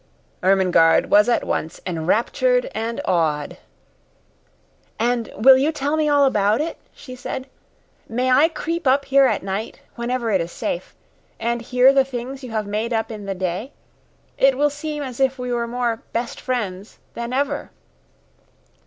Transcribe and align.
Ermengarde 0.41 1.09
was 1.11 1.29
at 1.29 1.43
once 1.43 1.79
enraptured 1.85 2.65
and 2.73 2.99
awed. 3.05 3.57
"And 4.97 5.31
will 5.35 5.57
you 5.59 5.71
tell 5.71 5.95
me 5.95 6.09
all 6.09 6.25
about 6.25 6.59
it?" 6.59 6.77
she 6.91 7.15
said. 7.15 7.45
"May 8.09 8.31
I 8.31 8.49
creep 8.49 8.87
up 8.87 9.05
here 9.05 9.27
at 9.27 9.43
night, 9.43 9.79
whenever 9.97 10.31
it 10.31 10.41
is 10.41 10.51
safe, 10.51 10.95
and 11.39 11.61
hear 11.61 11.93
the 11.93 12.03
things 12.03 12.43
you 12.43 12.49
have 12.49 12.65
made 12.65 12.93
up 12.93 13.11
in 13.11 13.27
the 13.27 13.35
day? 13.35 13.73
It 14.39 14.57
will 14.57 14.71
seem 14.71 15.03
as 15.03 15.19
if 15.19 15.37
we 15.37 15.53
were 15.53 15.67
more 15.67 15.97
'best 16.13 16.41
friends' 16.41 16.97
than 17.13 17.31
ever." 17.31 17.69